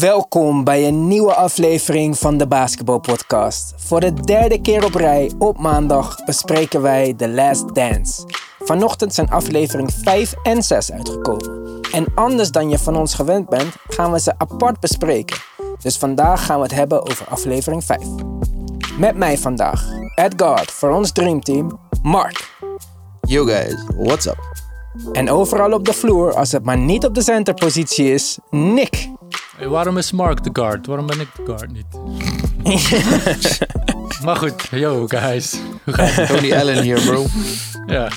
[0.00, 3.74] Welkom bij een nieuwe aflevering van de Basketball Podcast.
[3.76, 8.22] Voor de derde keer op rij op maandag bespreken wij The Last Dance.
[8.58, 11.80] Vanochtend zijn aflevering 5 en 6 uitgekomen.
[11.92, 15.36] En anders dan je van ons gewend bent, gaan we ze apart bespreken.
[15.82, 18.06] Dus vandaag gaan we het hebben over aflevering 5.
[18.98, 19.84] Met mij vandaag,
[20.14, 22.58] Edgar voor ons Dreamteam, Mark.
[23.20, 24.49] Yo guys, what's up?
[25.12, 29.08] En overal op de vloer, als het maar niet op de centerpositie is, Nick.
[29.56, 30.86] Hey, waarom is Mark de guard?
[30.86, 31.86] Waarom ben ik de guard niet?
[34.24, 35.58] maar goed, yo guys.
[35.84, 36.28] Hoe gaat het?
[36.28, 37.24] Tony Allen hier, bro.
[37.86, 38.10] Ja,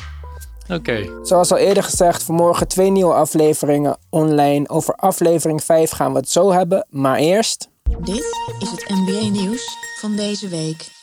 [0.67, 1.09] oké.
[1.23, 4.69] Zoals al eerder gezegd, vanmorgen twee nieuwe afleveringen online.
[4.69, 7.69] Over aflevering 5 gaan we het zo hebben, maar eerst...
[7.99, 8.25] Dit
[8.59, 11.02] is het NBA-nieuws van deze week.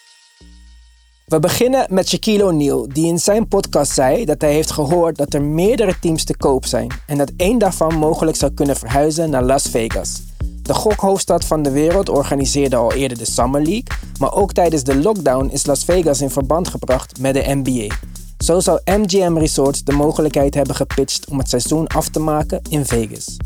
[1.31, 5.35] We beginnen met Shaquille O'Neal, die in zijn podcast zei dat hij heeft gehoord dat
[5.35, 9.43] er meerdere teams te koop zijn en dat één daarvan mogelijk zou kunnen verhuizen naar
[9.43, 10.23] Las Vegas.
[10.63, 13.87] De gokhoofdstad van de wereld organiseerde al eerder de Summer League,
[14.19, 17.95] maar ook tijdens de lockdown is Las Vegas in verband gebracht met de NBA.
[18.39, 22.85] Zo zou MGM Resorts de mogelijkheid hebben gepitcht om het seizoen af te maken in
[22.85, 23.37] Vegas.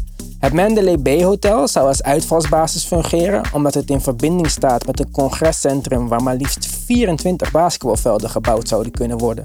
[0.44, 5.10] Het Mandalay Bay Hotel zou als uitvalsbasis fungeren omdat het in verbinding staat met een
[5.10, 9.44] congrescentrum waar maar liefst 24 basketbalvelden gebouwd zouden kunnen worden.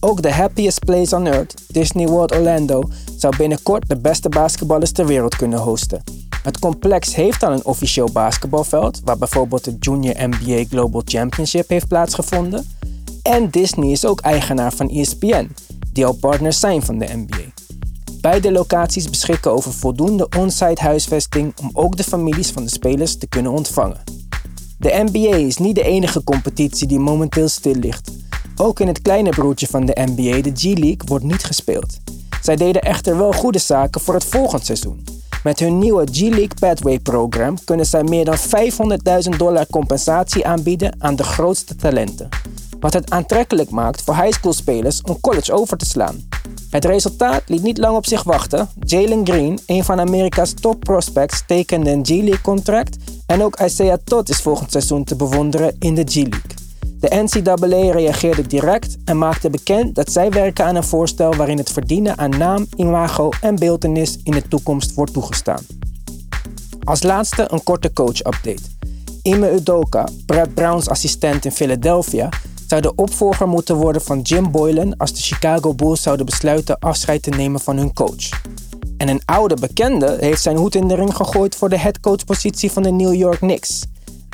[0.00, 2.82] Ook de happiest place on earth, Disney World Orlando,
[3.16, 6.02] zou binnenkort de beste basketballers ter wereld kunnen hosten.
[6.42, 11.88] Het complex heeft al een officieel basketbalveld, waar bijvoorbeeld de Junior NBA Global Championship heeft
[11.88, 12.66] plaatsgevonden.
[13.22, 15.50] En Disney is ook eigenaar van ESPN,
[15.92, 17.61] die al partners zijn van de NBA.
[18.22, 23.26] Beide locaties beschikken over voldoende on-site huisvesting om ook de families van de spelers te
[23.26, 24.02] kunnen ontvangen.
[24.78, 28.10] De NBA is niet de enige competitie die momenteel stil ligt.
[28.56, 31.96] Ook in het kleine broertje van de NBA, de G-League, wordt niet gespeeld.
[32.42, 35.04] Zij deden echter wel goede zaken voor het volgend seizoen.
[35.42, 38.38] Met hun nieuwe G-League Pathway Program kunnen zij meer dan
[39.30, 42.28] 500.000 dollar compensatie aanbieden aan de grootste talenten.
[42.80, 46.31] Wat het aantrekkelijk maakt voor high school spelers om college over te slaan.
[46.72, 48.68] Het resultaat liet niet lang op zich wachten.
[48.80, 52.96] Jalen Green, een van Amerika's top prospects, tekende een G-League contract
[53.26, 56.50] en ook Isaiah Todd is volgend seizoen te bewonderen in de G-League.
[57.00, 61.70] De NCAA reageerde direct en maakte bekend dat zij werken aan een voorstel waarin het
[61.70, 65.66] verdienen aan naam, imago en beeltenis in de toekomst wordt toegestaan.
[66.84, 68.62] Als laatste een korte coach-update.
[69.22, 72.28] Ime Udoka, Brad Browns assistent in Philadelphia,
[72.72, 77.22] zou de opvolger moeten worden van Jim Boylan als de Chicago Bulls zouden besluiten afscheid
[77.22, 78.28] te nemen van hun coach.
[78.96, 82.82] En een oude bekende heeft zijn hoed in de ring gegooid voor de headcoachpositie van
[82.82, 83.84] de New York Knicks.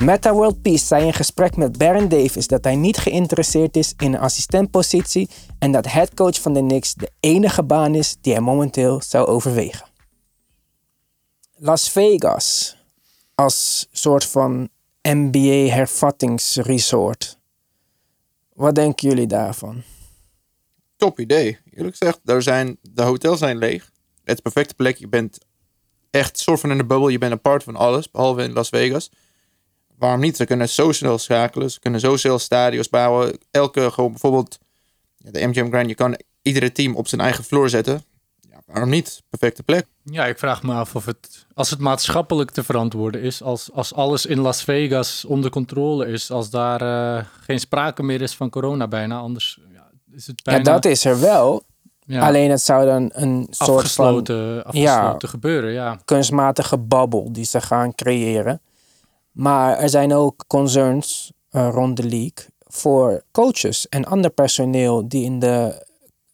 [0.03, 4.13] Meta World Peace zei in gesprek met Baron Davis dat hij niet geïnteresseerd is in
[4.13, 5.29] een assistentpositie
[5.59, 9.87] en dat headcoach van de Knicks de enige baan is die hij momenteel zou overwegen.
[11.55, 12.77] Las Vegas
[13.35, 14.69] als soort van
[15.01, 17.38] NBA-hervattingsresort.
[18.59, 19.83] Wat denken jullie daarvan?
[20.95, 21.57] Top idee.
[21.73, 23.91] Eerlijk gezegd, daar zijn, de hotels zijn leeg.
[24.23, 24.97] Het is perfecte plek.
[24.97, 25.37] Je bent
[26.09, 27.07] echt soort van in de bubbel.
[27.07, 29.11] Je bent een part van alles, behalve in Las Vegas.
[29.97, 30.35] Waarom niet?
[30.35, 31.71] Ze kunnen zo snel schakelen.
[31.71, 33.37] Ze kunnen zo snel stadions bouwen.
[33.51, 34.59] Elke, gewoon bijvoorbeeld
[35.17, 35.87] de MGM Grand.
[35.89, 38.03] Je kan iedere team op zijn eigen vloer zetten.
[38.69, 39.23] Ja, waarom niet?
[39.29, 39.87] Perfecte plek.
[40.03, 43.93] Ja, ik vraag me af of het, als het maatschappelijk te verantwoorden is, als, als
[43.93, 48.49] alles in Las Vegas onder controle is, als daar eh, geen sprake meer is van
[48.49, 50.59] corona bijna, anders ja, is het bijna...
[50.59, 51.63] Ja, dat is er wel.
[52.05, 54.05] ja, Alleen het zou dan een soort van
[54.63, 55.99] afgesloten, gebeuren, ja.
[56.05, 58.61] kunstmatige babbel die ze gaan creëren.
[59.31, 65.23] Maar er zijn ook concerns eh, rond de league voor coaches en ander personeel die
[65.23, 65.85] in de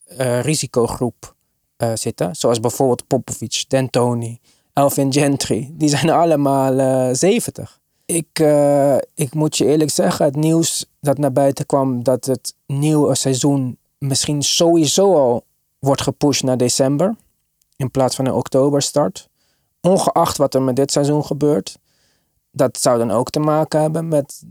[0.06, 1.35] eh, risicogroep
[1.78, 2.36] eh, zitten.
[2.36, 4.40] Zoals bijvoorbeeld Popovic, D'Antoni,
[4.74, 5.70] Elvin Gentry.
[5.74, 7.80] Die zijn allemaal eh 70.
[8.06, 12.56] Ik, eh, ik moet je eerlijk zeggen, het nieuws dat naar buiten kwam dat het
[12.66, 15.44] nieuwe seizoen misschien sowieso al
[15.80, 17.16] wordt gepusht naar december.
[17.76, 19.30] In plaats van een oktoberstart.
[19.82, 21.78] Ongeacht wat er met dit seizoen gebeurt.
[22.52, 24.44] Dat zou dan ook te maken hebben met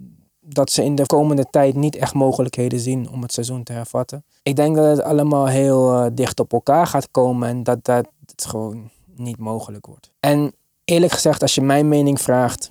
[0.44, 4.24] dat ze in de komende tijd niet echt mogelijkheden zien om het seizoen te hervatten.
[4.42, 8.06] Ik denk dat het allemaal heel eh, dicht op elkaar gaat komen en dat dat
[8.26, 10.10] het gewoon niet mogelijk wordt.
[10.20, 10.52] En
[10.84, 12.70] eerlijk gezegd, als je mijn mening vraagt,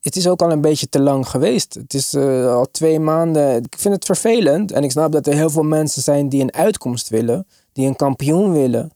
[0.00, 1.74] het is ook al een beetje te lang geweest.
[1.74, 3.56] Het is eh, al twee maanden.
[3.56, 6.54] Ik vind het vervelend en ik snap dat er heel veel mensen zijn die een
[6.54, 8.92] uitkomst willen, die een kampioen willen.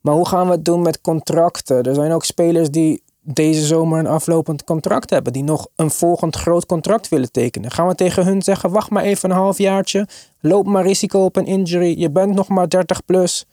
[0.00, 1.82] Maar hoe gaan we het doen met contracten?
[1.82, 3.02] Er zijn ook spelers die
[3.32, 7.70] deze zomer een aflopend contract hebben, die nog een volgend groot contract willen tekenen.
[7.70, 10.06] Gaan we tegen hun zeggen: wacht maar even een halfjaartje,
[10.40, 13.46] loop maar risico op een injury, je bent nog maar 30 plus.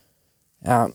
[0.61, 0.89] Ja,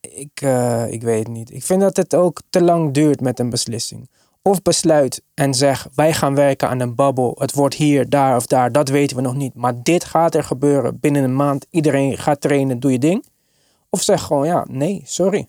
[0.00, 1.52] ik, eh, ik weet het niet.
[1.52, 4.08] Ik vind dat het ook te lang duurt met een beslissing.
[4.42, 7.36] Of besluit en zeg, wij gaan werken aan een babbel.
[7.38, 9.54] Het wordt hier, daar of daar, dat weten we nog niet.
[9.54, 11.66] Maar dit gaat er gebeuren binnen een maand.
[11.70, 13.24] Iedereen gaat trainen, doe je ding.
[13.90, 15.48] Of zeg gewoon, ja, nee, sorry.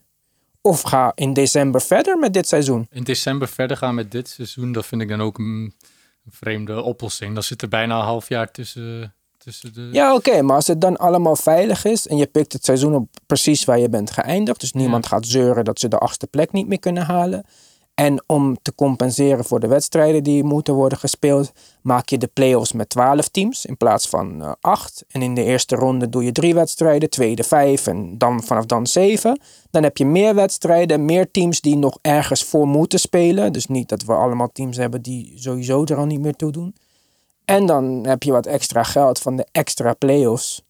[0.62, 2.88] Of ga in december verder met dit seizoen.
[2.92, 5.74] In december verder gaan met dit seizoen, dat vind ik dan ook een,
[6.30, 7.34] vreemde oplossing.
[7.34, 9.90] Dan zit er bijna een half jaar tussen, tussen de...
[9.92, 13.10] Ja, oké, maar als het dan allemaal veilig is en je pikt het seizoen op
[13.26, 16.68] precies waar je bent geëindigd, dus niemand gaat zeuren dat ze de achtste plek niet
[16.68, 17.46] meer kunnen halen.
[17.94, 21.52] En om te compenseren voor de wedstrijden die moeten worden gespeeld,
[21.82, 25.06] maak je de play-offs met 12 teams in plaats van uh, 8.
[25.08, 28.88] En in de eerste ronde doe je drie wedstrijden, tweede vijf en dan vanaf dan
[28.88, 29.40] zeven.
[29.70, 33.54] Dan heb je meer wedstrijden, meer teams die nog ergens voor moeten spelen.
[33.54, 36.76] Dus niet dat we allemaal teams hebben die sowieso er al niet meer toe doen.
[37.46, 40.62] En dan heb je wat extra geld van de extra play-offs.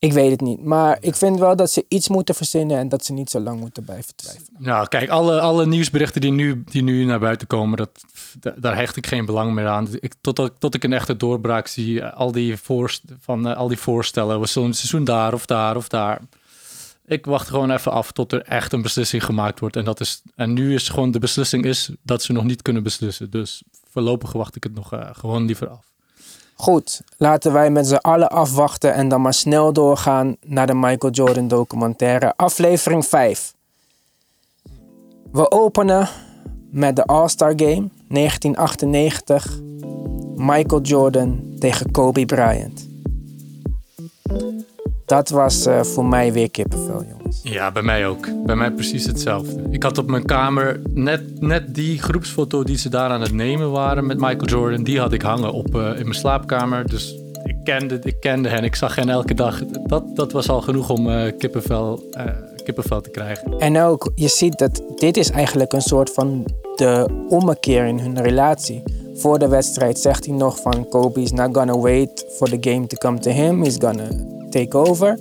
[0.00, 0.64] Ik weet het niet.
[0.64, 3.60] Maar ik vind wel dat ze iets moeten verzinnen en dat ze niet zo lang
[3.60, 4.62] moeten blijven twijfelen.
[4.62, 7.90] Nou, kijk, alle, alle nieuwsberichten die nu, die nu naar buiten komen, dat,
[8.56, 9.88] daar hecht ik geen belang meer aan.
[10.00, 13.78] Ik, tot, tot ik een echte doorbraak zie, al die, voorst, van, uh, al die
[13.78, 16.20] voorstellen, we zullen seizoen daar of daar of daar.
[17.06, 19.76] Ik wacht gewoon even af tot er echt een beslissing gemaakt wordt.
[19.76, 22.82] En, dat is, en nu is gewoon de beslissing is dat ze nog niet kunnen
[22.82, 23.30] beslissen.
[23.30, 25.86] Dus voorlopig wacht ik het nog uh, gewoon liever af.
[26.60, 31.12] Goed, laten wij met z'n allen afwachten en dan maar snel doorgaan naar de Michael
[31.12, 33.54] Jordan documentaire, aflevering 5.
[35.32, 36.08] We openen
[36.70, 39.58] met de All-Star Game 1998.
[40.34, 42.88] Michael Jordan tegen Kobe Bryant.
[45.08, 47.40] Dat was uh, voor mij weer kippenvel, jongens.
[47.42, 48.28] Ja, bij mij ook.
[48.46, 49.62] Bij mij precies hetzelfde.
[49.70, 53.70] Ik had op mijn kamer net, net die groepsfoto die ze daar aan het nemen
[53.70, 54.82] waren met Michael Jordan.
[54.82, 56.88] Die had ik hangen op, uh, in mijn slaapkamer.
[56.88, 57.14] Dus
[57.44, 58.64] ik kende, ik kende hen.
[58.64, 59.64] Ik zag hen elke dag.
[59.86, 62.02] Dat, dat was al genoeg om uh, kippenvel,
[62.64, 63.58] kippenvel te krijgen.
[63.58, 66.44] En ook, je ziet dat dit is eigenlijk een soort van
[66.76, 68.82] de ommekeer in hun relatie.
[69.14, 72.86] Voor de wedstrijd zegt hij nog van Kobe is not gonna wait for the game
[72.86, 73.62] to come to him.
[73.62, 74.08] He's gonna
[74.50, 75.18] take over.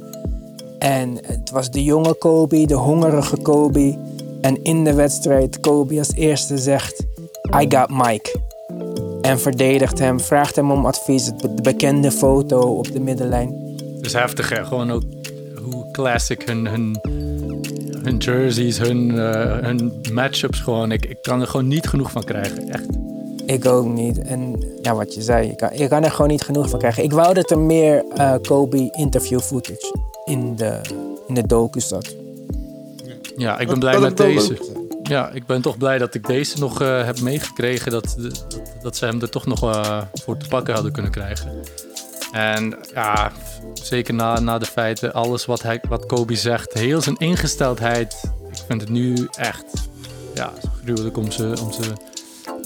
[0.79, 3.97] En het was de jonge Kobe, de hongerige Kobe.
[4.41, 7.05] En in de wedstrijd Kobe als eerste zegt:
[7.61, 8.39] I got Mike.
[9.21, 11.25] En verdedigt hem, vraagt hem om advies.
[11.25, 13.75] De bekende foto op de middenlijn.
[14.01, 15.03] Dus heftig, gewoon ook
[15.63, 16.99] hoe classic hun, hun,
[18.03, 20.91] hun jerseys, hun, uh, hun matchups gewoon.
[20.91, 23.06] Ik, ik kan er gewoon niet genoeg van krijgen, echt.
[23.47, 24.21] Ik ook niet.
[24.21, 27.03] En ja, wat je zei, je kan, je kan er gewoon niet genoeg van krijgen.
[27.03, 29.95] Ik wou dat er meer uh, Kobe interview footage
[30.25, 30.81] in de,
[31.27, 32.15] in de docu zat.
[33.37, 34.57] Ja, ik ben blij met deze.
[35.03, 37.91] Ja, ik ben toch blij dat ik deze nog uh, heb meegekregen.
[37.91, 38.45] Dat, dat,
[38.81, 41.51] dat, ze hem er toch nog uh, voor te pakken hadden kunnen krijgen.
[42.31, 43.31] En ja,
[43.73, 48.21] zeker na, na de feiten, alles wat, hij, wat Kobe zegt, heel zijn ingesteldheid.
[48.51, 49.65] Ik vind het nu echt
[50.33, 50.53] ja,
[50.83, 51.81] gruwelijk om ze, om ze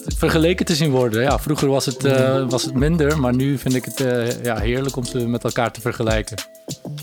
[0.06, 1.22] vergeleken te zien worden.
[1.22, 4.58] Ja, vroeger was het, uh, was het minder, maar nu vind ik het uh, ja,
[4.58, 6.38] heerlijk om ze met elkaar te vergelijken.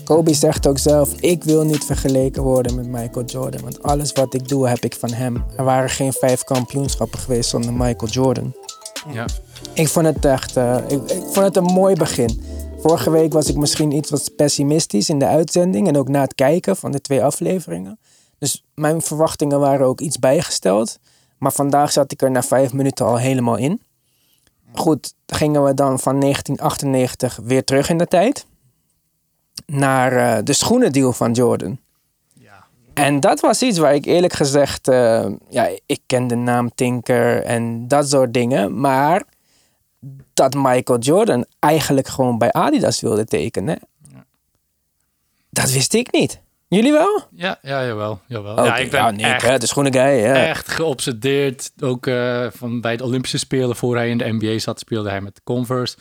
[0.03, 4.33] Kobe zegt ook zelf: Ik wil niet vergeleken worden met Michael Jordan, want alles wat
[4.33, 5.43] ik doe heb ik van hem.
[5.57, 8.55] Er waren geen vijf kampioenschappen geweest zonder Michael Jordan.
[9.11, 9.25] Ja.
[9.73, 12.41] Ik vond het echt uh, ik, ik, vond het een mooi begin.
[12.77, 16.35] Vorige week was ik misschien iets wat pessimistisch in de uitzending en ook na het
[16.35, 17.99] kijken van de twee afleveringen.
[18.37, 20.99] Dus mijn verwachtingen waren ook iets bijgesteld.
[21.39, 23.81] Maar vandaag zat ik er na vijf minuten al helemaal in.
[24.73, 28.45] Goed, gingen we dan van 1998 weer terug in de tijd.
[29.65, 31.79] Naar uh, de schoenendeal van Jordan.
[32.33, 32.65] Ja.
[32.93, 34.87] En dat was iets waar ik eerlijk gezegd...
[34.87, 38.79] Uh, ja, ik ken de naam Tinker en dat soort dingen.
[38.79, 39.23] Maar
[40.33, 43.79] dat Michael Jordan eigenlijk gewoon bij Adidas wilde tekenen...
[44.11, 44.25] Ja.
[45.49, 46.41] Dat wist ik niet.
[46.69, 47.21] Jullie wel?
[47.31, 48.19] Ja, ja jawel.
[48.27, 48.51] jawel.
[48.51, 50.01] Okay, ja, ik ben ja, Nick, echt, hè, de schoenen guy.
[50.01, 50.33] Ja.
[50.33, 51.71] echt geobsedeerd.
[51.79, 55.21] Ook uh, van bij de Olympische Spelen, voor hij in de NBA zat, speelde hij
[55.21, 55.97] met Converse.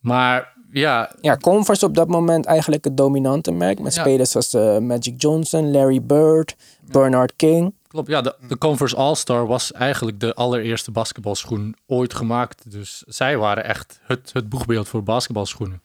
[0.00, 1.12] Maar ja...
[1.20, 3.80] Ja, Converse op dat moment eigenlijk het dominante merk.
[3.80, 4.00] Met Ja.
[4.00, 6.56] spelers als uh, Magic Johnson, Larry Bird,
[6.92, 7.74] Bernard King.
[7.88, 12.70] Klopt, ja, de, de Converse All-Star was eigenlijk de allereerste basketbalschoen ooit gemaakt.
[12.70, 15.82] Dus zij waren echt het, het boegbeeld voor basketbalschoenen.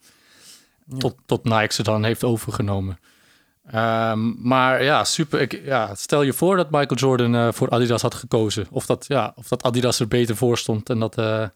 [0.98, 2.98] Tot, tot Nike ze dan heeft overgenomen.
[3.74, 5.40] Um, maar ja, super.
[5.40, 8.66] Ik, ja, stel je voor dat Michael Jordan uh, voor Adidas had gekozen.
[8.70, 10.90] Of dat, ja, of dat Adidas er beter voor stond.
[10.90, 11.46] En dat uh,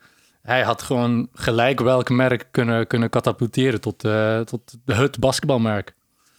[0.42, 5.94] hij had gewoon gelijk welk merk kunnen, kunnen katapulteren tot, uh, tot het basketbalmerk.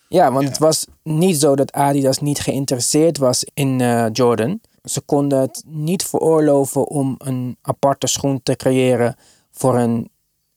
[0.07, 0.49] Ja, want ja.
[0.49, 3.77] het was niet zo dat Adidas niet geïnteresseerd was in
[4.11, 4.61] Jordan.
[4.83, 9.15] Ze konden het niet veroorloven om een aparte schoen te creëren
[9.51, 10.09] voor een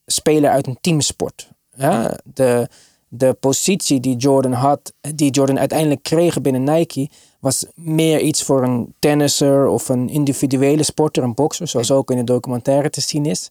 [0.07, 1.50] speler uit een teamsport.
[1.76, 2.69] Ja, de,
[3.14, 7.09] de positie die Jordan had, die Jordan uiteindelijk kreeg binnen Nike,
[7.40, 12.16] was meer iets voor een tennisser of een individuele sporter, een bokser, zoals ook in
[12.16, 13.50] de documentaire te zien is.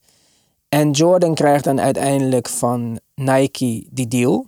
[0.69, 4.45] En Jordan krijgt dan uiteindelijk van Nike die deal.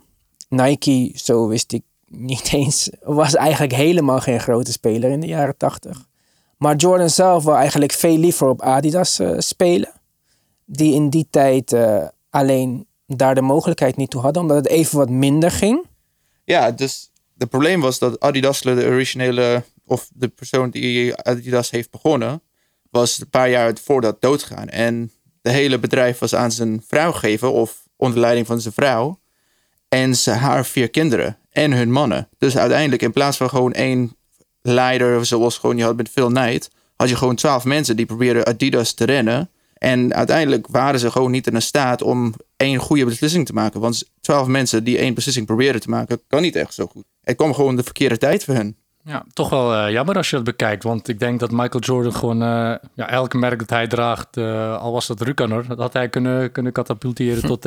[0.50, 5.58] Nike, zo wist ik niet eens, was eigenlijk helemaal geen grote speler in de jaren
[5.58, 6.08] tachtig.
[6.58, 9.92] Maar Jordan zelf wil eigenlijk veel liever op Adidas uh, spelen.
[10.66, 14.98] Die in die tijd uh, alleen daar de mogelijkheid niet toe hadden, omdat het even
[14.98, 15.86] wat minder ging.
[16.44, 21.92] Ja, dus het probleem was dat Adidas, de originele, of de persoon die Adidas heeft
[21.92, 22.42] begonnen,
[22.90, 24.70] was een paar jaar voordat doodgaan.
[24.70, 29.20] En de hele bedrijf was aan zijn vrouw gegeven, of onder leiding van zijn vrouw.
[29.90, 32.30] En ze, haar vier kinderen en hun mannen.
[32.38, 34.16] Dus uiteindelijk, in plaats van gewoon één
[34.62, 38.46] leider, zoals gewoon je had met Phil Knight, had je gewoon twaalf mensen die probeerden
[38.46, 39.50] Adidas te rennen.
[39.84, 43.80] En uiteindelijk waren ze gewoon niet in staat om één goede beslissing te maken.
[43.80, 47.04] Want twaalf mensen die één beslissing proberen te maken, kan niet echt zo goed.
[47.22, 48.78] Het kwam gewoon de verkeerde tijd voor hen.
[49.06, 50.84] Ja, toch wel uh, jammer als je dat bekijkt.
[50.84, 54.82] Want ik denk dat Michael Jordan gewoon uh, ja, elke merk dat hij draagt, uh,
[54.82, 57.62] al was dat Rukanor, dat had hij kunnen, kunnen katapulteren tot,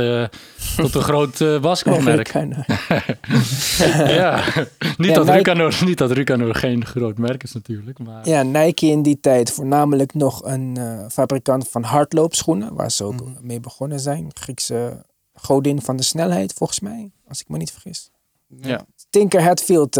[0.76, 2.32] tot een groot basketbalmerk.
[4.08, 4.42] ja,
[4.96, 7.98] niet, ja, dat Rukanor, niet dat Rukanor geen groot merk is natuurlijk.
[7.98, 8.28] Maar...
[8.28, 10.78] Ja, Nike in die tijd voornamelijk nog een
[11.10, 13.36] fabrikant van hardloopschoenen, waar ze ook mm.
[13.40, 14.30] mee begonnen zijn.
[14.34, 18.10] Griekse godin van de snelheid, volgens mij, als ik me niet vergis.
[18.60, 18.86] Ja.
[19.10, 19.96] Tinker Hatfield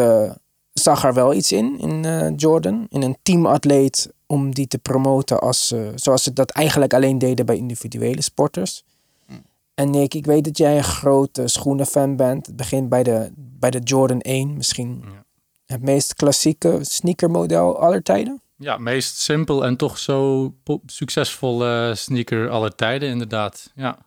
[0.81, 2.87] zag er wel iets in, in uh, Jordan.
[2.89, 7.47] In een teamatleet om die te promoten als, uh, zoals ze dat eigenlijk alleen deden
[7.47, 8.85] bij individuele sporters.
[9.27, 9.43] Mm.
[9.75, 12.47] En Nick, ik weet dat jij een grote schoenenfan bent.
[12.47, 15.25] Het begint bij de, bij de Jordan 1, misschien ja.
[15.67, 18.41] het meest klassieke sneakermodel aller tijden.
[18.59, 20.53] Ja, meest simpel en toch zo
[20.87, 23.73] succesvolle sneaker aller tijden, inderdaad.
[23.75, 23.99] Ja.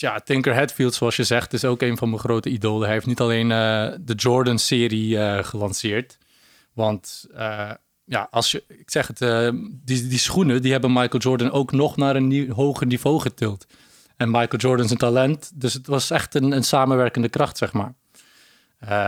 [0.00, 2.84] Ja, Tinker Hatfield, zoals je zegt, is ook een van mijn grote idolen.
[2.84, 6.18] Hij heeft niet alleen uh, de Jordan-serie uh, gelanceerd.
[6.72, 7.70] Want uh,
[8.04, 9.18] ja, als je, ik zeg het,
[9.84, 13.66] die, die schoenen, die hebben Michael Jordan ook nog naar een nieuw, hoger niveau getild.
[14.16, 17.94] En Michael Jordan een talent, dus het was echt een, een samenwerkende kracht, zeg maar.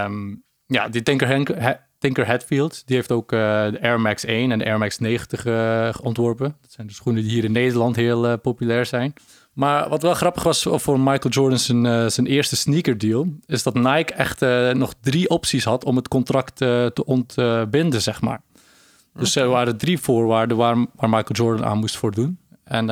[0.04, 4.64] Um, ja, die Tinker, Tinker Hatfield, die heeft ook de Air Max 1 en de
[4.64, 6.56] Air Max 90 ontworpen.
[6.60, 9.14] Dat zijn de schoenen die hier in Nederland heel populair zijn.
[9.58, 13.62] Maar wat wel grappig was voor Michael Jordan zijn, uh, zijn eerste sneaker deal, is
[13.62, 18.20] dat Nike echt uh, nog drie opties had om het contract uh, te ontbinden, zeg
[18.20, 18.40] maar.
[19.14, 22.38] Dus er waren drie voorwaarden waar, waar Michael Jordan aan moest voldoen.
[22.64, 22.86] En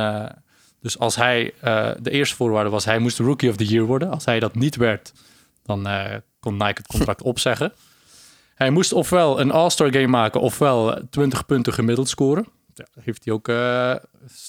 [0.81, 1.55] dus als hij,
[2.01, 4.11] de eerste voorwaarde was, hij moest Rookie of the Year worden.
[4.11, 5.13] Als hij dat niet werd,
[5.63, 5.89] dan
[6.41, 7.73] kon Nike het contract opzeggen.
[8.55, 13.35] Hij moest ofwel een All-Star game maken, ofwel 20 punten gemiddeld scoren ja, heeft hij
[13.35, 13.47] ook,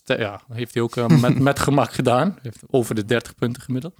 [0.05, 2.38] ja, heeft hij ook uh, met, met gemak gedaan.
[2.41, 3.96] Heeft over de 30 punten gemiddeld.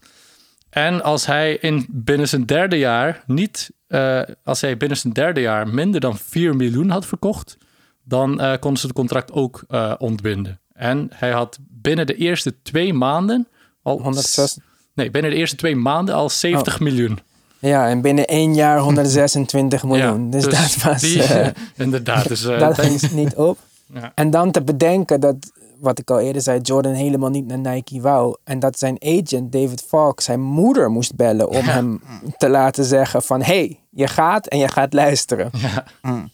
[0.70, 5.42] En als hij in binnen zijn derde jaar niet, uh, als hij binnen zijn derde
[5.42, 7.58] jaar minder dan 4 miljoen had verkocht,
[8.04, 9.64] dan uh, konden ze het contract ook
[9.98, 10.60] ontbinden.
[10.74, 13.48] En hij had binnen de eerste twee maanden
[13.82, 14.58] al 106.
[14.94, 16.80] Nee, binnen de eerste twee maanden al 70 oh.
[16.80, 17.20] miljoen.
[17.60, 20.26] Ja, en binnen één jaar 126 miljoen.
[20.26, 21.02] Ja, dus, dus, dat was.
[21.02, 21.24] Die,
[21.86, 22.28] inderdaad.
[22.28, 23.58] Dus, dat ging niet op.
[23.94, 24.12] Ja.
[24.16, 25.36] En dan te bedenken dat,
[25.80, 28.36] wat ik al eerder zei, Jordan helemaal niet naar Nike wou.
[28.44, 32.02] En dat zijn agent David Falk zijn moeder moest bellen om hem
[32.38, 33.42] te laten zeggen van...
[33.42, 35.50] hey, je gaat en je gaat luisteren.
[35.58, 36.30] Ja, mm.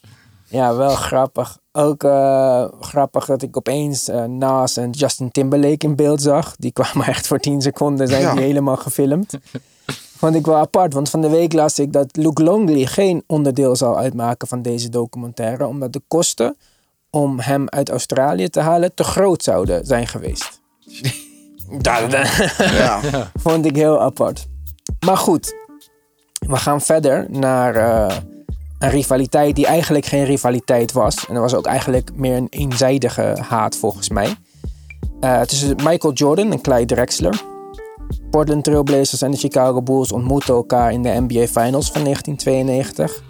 [0.48, 1.58] ja wel grappig.
[1.72, 6.56] Ook uh, grappig dat ik opeens uh, Nas en Justin Timberlake in beeld zag.
[6.56, 9.38] Die kwamen echt voor 10 seconden, zijn die helemaal gefilmd.
[10.18, 13.76] Vond ik wel apart, want van de week las ik dat Luke Longley geen onderdeel
[13.76, 15.68] zal uitmaken van deze documentaire.
[15.68, 16.56] Omdat de kosten
[17.16, 20.62] om hem uit Australië te halen te groot zouden zijn geweest.
[22.82, 23.00] ja.
[23.34, 24.48] vond ik heel apart.
[25.06, 25.56] Maar goed,
[26.48, 28.18] we gaan verder naar uh,
[28.80, 31.28] een rivaliteit die eigenlijk geen rivaliteit was.
[31.28, 34.36] En dat was ook eigenlijk meer een eenzijdige haat volgens mij.
[35.22, 37.42] Uh, tussen Michael Jordan en Clyde Drexler.
[38.30, 43.24] Portland Trailblazers en de Chicago Bulls ontmoetten elkaar in de NBA Finals van 1992.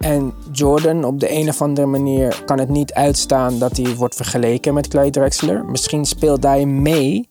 [0.00, 4.14] En Jordan op de een of andere manier kan het niet uitstaan dat hij wordt
[4.14, 5.64] vergeleken met Clyde Drexler.
[5.64, 7.28] Misschien speelt hij mee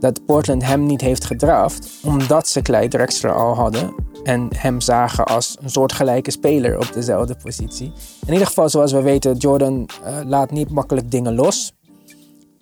[0.00, 5.26] dat Portland hem niet heeft gedraft, omdat ze Clyde Drexler al hadden en hem zagen
[5.26, 7.92] als een soortgelijke speler op dezelfde positie.
[8.26, 11.72] In ieder geval, zoals we weten, Jordan uh, laat niet makkelijk dingen los.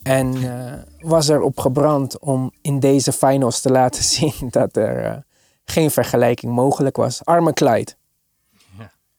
[0.02, 5.16] En uh, was erop gebrand om in deze finals te laten zien dat er uh,
[5.64, 7.24] geen vergelijking mogelijk was.
[7.24, 7.92] Arme Clyde.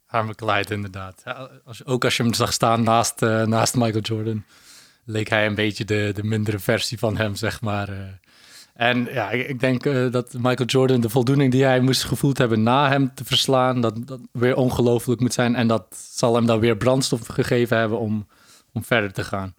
[0.07, 1.23] Arme Clyde, inderdaad.
[1.65, 4.43] als, ook als je hem zag staan naast, uh, naast Michael Jordan,
[5.03, 7.89] leek hij een beetje de, de mindere versie van hem, zeg maar.
[7.89, 7.95] Uh.
[8.77, 12.37] En ja, ik, ik denk eh, dat Michael Jordan de voldoening die hij moest gevoeld
[12.37, 15.55] hebben na hem te verslaan, dat, dat weer ongelooflijk moet zijn.
[15.55, 18.27] En dat zal hem dan weer brandstof gegeven hebben om,
[18.73, 19.55] om verder te gaan.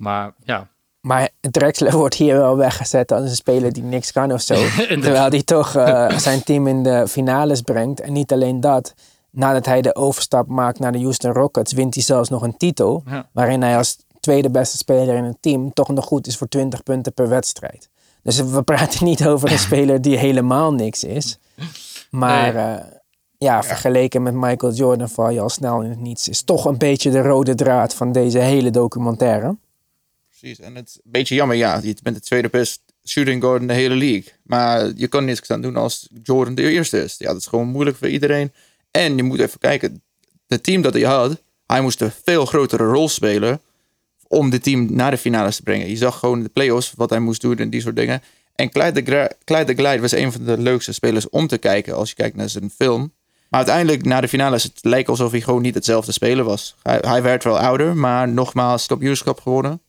[0.00, 0.68] Maar ja,
[1.00, 4.54] Maar Drexler wordt hier wel weggezet als een speler die niks kan of zo.
[4.88, 8.00] Terwijl hij toch eh, zijn team in de finales brengt.
[8.00, 8.94] En niet alleen dat.
[9.34, 13.02] Nadat hij de overstap maakt naar de Houston Rockets, wint hij zelfs nog een titel.
[13.06, 13.28] Ja.
[13.32, 16.82] Waarin hij als tweede beste speler in het team toch nog goed is voor 20
[16.82, 17.88] punten per wedstrijd.
[18.22, 21.38] Dus we praten niet over een speler die helemaal niks is.
[22.10, 22.62] Maar Nee.
[22.64, 22.84] eh,
[23.38, 26.28] ja, vergeleken met Michael Jordan val je al snel in het niets.
[26.28, 29.56] Is toch een beetje de rode draad van deze hele documentaire.
[30.28, 30.60] Precies.
[30.60, 31.80] En het is een beetje jammer, ja.
[31.82, 34.32] Je bent de tweede best shooting guard in de hele league.
[34.42, 37.14] Maar je kan niks aan doen als Jordan de eerste is.
[37.18, 38.52] Ja, dat is gewoon moeilijk voor iedereen.
[38.96, 40.02] En je moet even kijken.
[40.46, 43.60] Het team dat hij had, hij moest een veel grotere rol spelen
[44.28, 45.88] om dit team naar de finales te brengen.
[45.88, 48.22] Je zag gewoon in de playoffs wat hij moest doen en die soort dingen.
[48.54, 51.94] En Clyde de, Clyde de Glide was een van de leukste spelers om te kijken
[51.94, 53.12] als je kijkt naar zijn film.
[53.48, 56.74] Maar uiteindelijk, na de finales, het leek alsof hij gewoon niet hetzelfde speler was.
[56.82, 59.80] Hij, hij werd wel ouder, maar nogmaals kampioenschap gewonnen.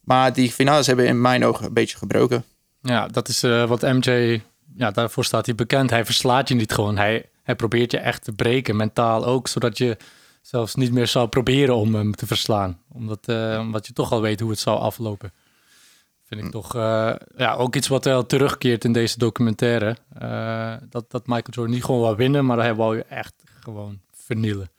[0.00, 2.44] Maar die finales hebben in mijn ogen een beetje gebroken.
[2.82, 4.40] Ja, dat is eh, wat MJ,
[4.74, 5.90] ja, daarvoor staat hij bekend.
[5.90, 6.96] Hij verslaat je niet gewoon.
[6.96, 9.96] Hij, hij probeert je echt te breken, mentaal ook, zodat je
[10.42, 12.78] zelfs niet meer zou proberen om hem te verslaan.
[12.92, 13.28] Omdat,
[13.58, 15.32] omdat je toch al weet hoe het zou aflopen.
[16.28, 19.96] Vind ik toch eh, ja, ook iets wat wel terugkeert in deze documentaire.
[20.18, 23.98] Eh, dat, dat Michael Jordan niet gewoon wou winnen, maar hij wou je echt gewoon
[24.12, 24.70] vernielen.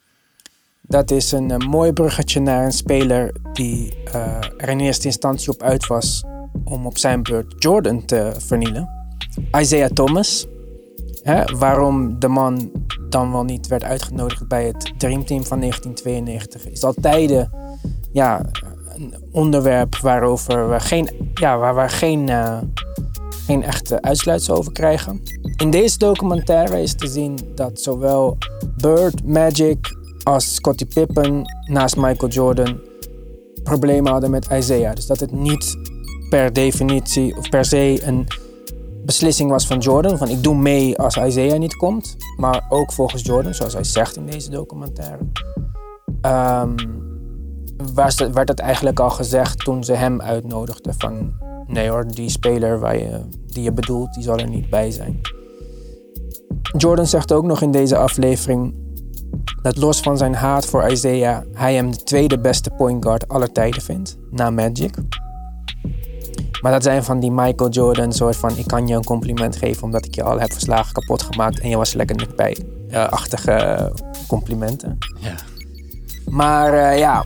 [0.81, 4.03] Dat is een, eh, mooi bruggetje naar een speler die
[4.57, 6.23] er in eerste instantie op uit was
[6.63, 8.89] om op zijn beurt Jordan te vernielen.
[9.51, 10.47] Isaiah Thomas.
[11.57, 12.71] Waarom de man
[13.09, 17.43] dan wel niet werd uitgenodigd bij het Dreamteam van 1992 is altijd eh,
[18.12, 18.45] ja,
[18.95, 22.57] een onderwerp waarover we geen, ja, waar we geen, eh,
[23.45, 25.21] geen echte uitsluitsel over krijgen.
[25.57, 28.38] In deze documentaire is te zien dat zowel
[28.77, 32.79] Bird, Magic als Scottie Pippen naast Michael Jordan
[33.63, 34.95] problemen hadden met Isaiah.
[34.95, 35.77] Dus dat het niet
[36.29, 38.27] per definitie of per se een
[39.10, 40.17] beslissing was van Jordan.
[40.17, 42.15] Van ik doe mee als Isaiah niet komt.
[42.38, 45.24] Maar ook volgens Jordan, zoals hij zegt in deze documentaire.
[46.22, 46.76] ehm,
[48.34, 50.93] werd het eigenlijk al gezegd toen ze hem uitnodigden.
[50.98, 51.34] Van
[51.67, 52.98] nee hoor, die speler waar
[53.45, 55.22] die je bedoelt, die zal er niet bij zijn.
[56.78, 58.74] Jordan zegt ook nog in deze aflevering
[59.62, 63.52] dat los van zijn haat voor Isaiah, hij hem de tweede beste point guard aller
[63.52, 64.93] tijden vindt, na Magic.
[66.62, 69.84] Maar dat zijn van die Michael Jordan soort van, ik kan je een compliment geven
[69.84, 72.58] omdat ik je al heb verslagen kapot gemaakt en je was er lekker niet bij.
[72.89, 73.91] eh, achtige
[74.28, 74.98] complimenten.
[75.19, 75.36] Ja.
[76.30, 77.26] Maar eh, ja,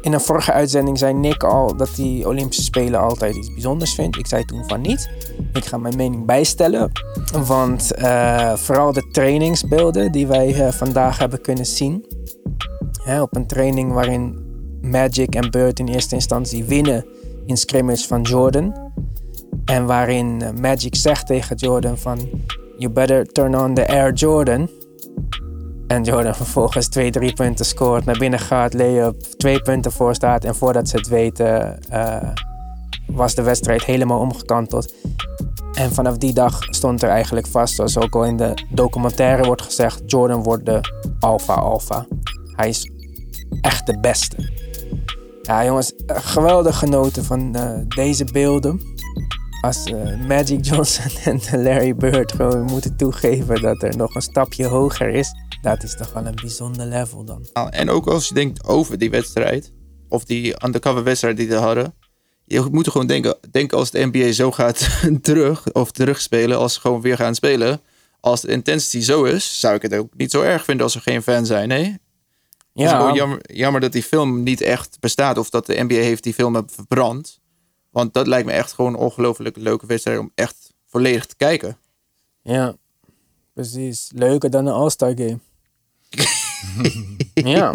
[0.00, 4.16] in een vorige uitzending zei Nick al dat die Olympische Spelen altijd iets bijzonders vindt.
[4.16, 5.10] Ik zei toen van niet.
[5.52, 6.92] Ik ga mijn mening bijstellen.
[7.46, 12.04] Want eh, vooral de trainingsbeelden die wij eh, vandaag hebben kunnen zien.
[13.02, 14.44] Hè, op een training waarin
[14.80, 17.06] Magic en Bird in eerste instantie winnen
[17.46, 18.92] in scrimmage van Jordan.
[19.64, 22.18] En waarin eh, Magic zegt tegen Jordan van...
[22.78, 24.68] You better turn on the Air Jordan.
[25.86, 30.44] En Jordan vervolgens twee, drie punten scoort, naar binnen gaat, layup, twee punten voor staat.
[30.44, 32.30] En voordat ze het weten, eh,
[33.06, 34.94] was de wedstrijd helemaal omgekanteld.
[35.74, 39.62] En vanaf die dag stond er eigenlijk vast, zoals ook al in de documentaire wordt
[39.62, 40.80] gezegd, Jordan wordt de
[41.20, 42.06] alpha.
[42.52, 42.90] Hij is
[43.60, 44.36] echt de beste.
[45.46, 48.80] Ja jongens, eh, geweldig genoten van eh, deze beelden.
[49.60, 51.10] Als eh, Magic Johnson
[51.50, 55.32] en Larry Bird gewoon moeten toegeven dat er nog een stapje hoger is.
[55.62, 57.46] Dat is toch wel een bijzonder level dan.
[57.52, 59.72] Nou, En ook als je denkt over die wedstrijd,
[60.08, 61.94] of die undercover wedstrijd die ze hadden.
[62.44, 64.88] Je moet er gewoon denken, denken als de NBA zo gaat
[65.22, 67.80] terug, of terugspelen, als ze gewoon weer gaan spelen.
[68.20, 71.00] Als de intensity zo is, zou ik het ook niet zo erg vinden als er
[71.00, 71.68] geen fan zijn.
[71.68, 71.98] Nee,
[72.76, 75.94] Het is Ja, jammer, jammer dat die film niet echt bestaat, of dat de NBA
[75.94, 77.40] heeft die film verbrand.
[77.90, 81.78] Want dat lijkt me echt gewoon een ongelooflijk leuke wedstrijd om echt volledig te kijken.
[82.42, 82.76] ja,
[83.52, 84.10] precies.
[84.14, 85.38] Leuker dan een All-Star game.
[87.54, 87.72] ja.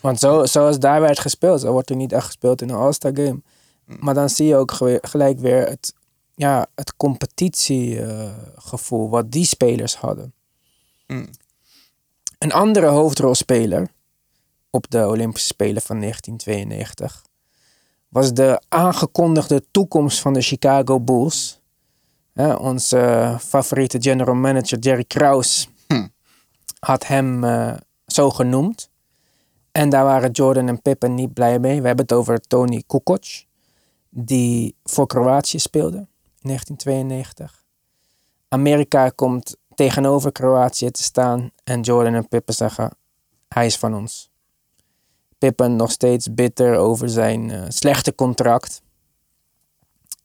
[0.00, 3.12] Want zo, zoals daar werd gespeeld, zo wordt er niet echt gespeeld in een All-Star
[3.14, 3.40] game.
[3.84, 5.94] Maar dan zie je ook gelijk weer het,
[6.34, 10.34] ja, het competitiegevoel wat die spelers hadden.
[11.06, 11.28] Mm.
[12.42, 13.88] Een andere hoofdrolspeler
[14.70, 17.24] op de Olympische Spelen van 1992
[18.08, 21.60] was de aangekondigde toekomst van de Chicago Bulls.
[22.58, 26.06] Onze favoriete general manager Jerry Krause Hm.
[26.78, 27.74] had hem eh,
[28.06, 28.90] zo genoemd.
[29.72, 31.80] En daar waren Jordan en Pippen niet blij mee.
[31.80, 33.24] We hebben het over Tony Kukoc,
[34.08, 35.96] die voor Kroatië speelde.
[35.96, 37.64] in 1992.
[38.48, 42.90] Amerika komt tegenover Kroatië te staan en Jordan en Pippen zeggen:
[43.48, 44.30] hij is van ons.
[45.38, 48.82] Pippen nog steeds bitter over zijn uh, slechte contract.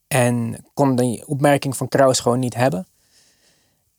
[0.08, 2.88] En kon die opmerking van Kraus gewoon niet hebben.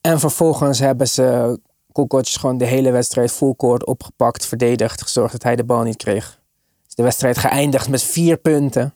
[0.00, 1.60] En vervolgens hebben ze
[1.92, 5.96] Kukoc gewoon de hele wedstrijd full court opgepakt, verdedigd, gezorgd dat hij de bal niet
[5.96, 6.40] kreeg.
[6.88, 8.94] Is de wedstrijd geëindigd met vier punten.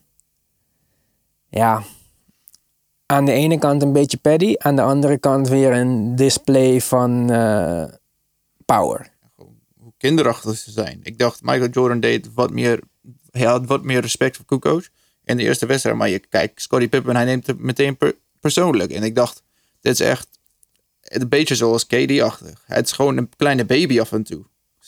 [1.48, 1.82] Ja,
[3.12, 7.30] aan de ene kant een beetje paddy, aan de andere kant weer een display van
[7.30, 7.84] uh,
[8.64, 9.10] power.
[9.34, 11.00] Hoe kinderachtig ze zijn.
[11.02, 12.80] Ik dacht, Michael Jordan deed wat meer,
[13.30, 14.88] hij had wat meer respect voor Kukoc
[15.24, 15.96] in de eerste wedstrijd.
[15.96, 17.98] Maar je kijkt, Scottie Pippen, hij neemt het meteen
[18.40, 18.92] persoonlijk.
[18.92, 19.42] En ik dacht,
[19.80, 20.28] dit is echt
[21.00, 22.62] een beetje zoals KD-achtig.
[22.66, 24.44] Het is gewoon een kleine baby af en toe,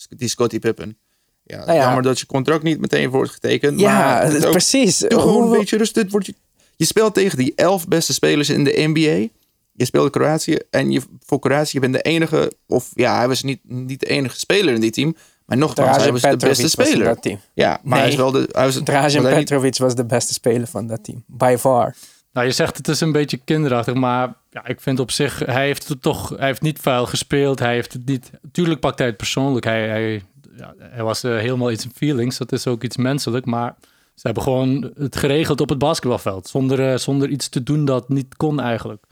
[0.09, 0.97] die Scottie Pippen.
[1.43, 3.79] Ja, nou ja, jammer dat je contract niet meteen wordt getekend.
[3.79, 4.97] Ja, maar precies.
[4.97, 5.93] Doe gewoon een beetje rust.
[5.93, 6.35] Dit wordt je,
[6.75, 9.27] je speelt tegen die elf beste spelers in de NBA.
[9.71, 13.59] Je speelde Kroatië en je, voor Kroatië bent de enige, of ja, hij was niet,
[13.63, 15.15] niet de enige speler in die team.
[15.45, 17.05] Maar nogmaals, hij was de beste speler.
[17.05, 17.39] Dat team.
[17.53, 18.49] Ja, maar hij is wel de.
[18.51, 21.23] Hij was, Dražen Petrovic was de beste speler van dat team.
[21.27, 21.95] By far.
[22.33, 25.65] Nou, je zegt het is een beetje kinderachtig, maar ja, ik vind op zich, hij
[25.65, 27.59] heeft het toch, hij heeft niet vuil gespeeld.
[27.59, 29.65] Hij heeft het niet, tuurlijk pakt hij het persoonlijk.
[29.65, 30.23] Hij, hij,
[30.57, 33.75] ja, hij was uh, helemaal iets in feelings, dat is ook iets menselijk, maar
[34.15, 38.09] ze hebben gewoon het geregeld op het basketbalveld, zonder, uh, zonder iets te doen dat
[38.09, 39.03] niet kon eigenlijk.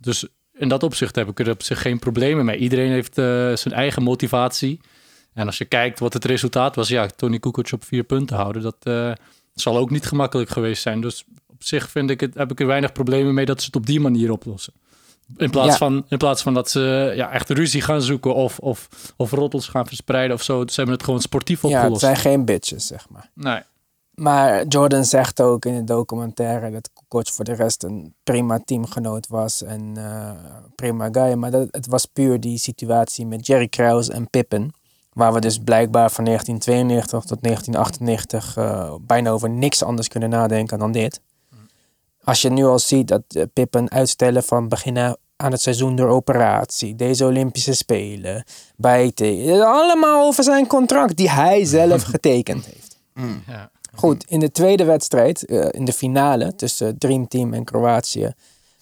[0.00, 2.58] Dus in dat opzicht heb ik er op zich geen problemen mee.
[2.58, 3.24] Iedereen heeft uh,
[3.56, 4.80] zijn eigen motivatie.
[5.32, 8.62] En als je kijkt wat het resultaat was, ja, Tony Kukoc op vier punten houden,
[8.62, 9.12] dat uh,
[9.54, 11.00] zal ook niet gemakkelijk geweest zijn.
[11.00, 13.76] Dus op zich vind ik het, heb ik er weinig problemen mee dat ze het
[13.76, 14.72] op die manier oplossen.
[15.36, 18.88] In plaats, van, in plaats van dat ze ja, echt ruzie gaan zoeken of, of,
[19.16, 20.66] of rottels gaan verspreiden of zo.
[20.66, 22.00] Ze hebben het gewoon sportief opgelost.
[22.00, 23.30] Ja, het zijn geen bitches, zeg maar.
[23.34, 23.60] Nee.
[24.22, 29.28] Maar Jordan zegt ook in de documentaire dat Kukoc voor de rest een prima teamgenoot
[29.28, 30.30] was en uh,
[30.74, 31.32] prima guy.
[31.32, 34.72] Maar dat, het was puur die situatie met Jerry Krause en Pippen.
[35.12, 40.78] Waar we dus blijkbaar van 1992 tot 1998 uh, bijna over niks anders kunnen nadenken
[40.78, 41.20] dan dit.
[42.24, 46.08] Als je nu al ziet dat uh, Pippen uitstellen van beginnen aan het seizoen door
[46.08, 48.44] operatie, deze Olympische Spelen,
[48.76, 52.98] bijten, allemaal over zijn contract die hij zelf getekend heeft.
[53.14, 53.42] Mm.
[53.46, 53.70] Ja.
[53.94, 58.32] Goed, in de tweede wedstrijd, uh, in de finale tussen Dream Team en Kroatië,